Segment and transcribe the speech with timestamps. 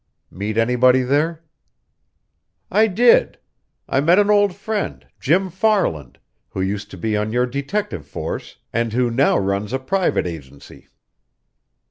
[0.31, 1.43] "Meet anybody there?"
[2.71, 3.37] "I did.
[3.87, 6.17] I met an old friend, Jim Farland,
[6.49, 10.87] who used to be on your detective force, and who now runs a private agency."